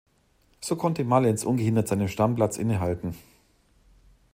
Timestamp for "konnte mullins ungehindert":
0.77-1.87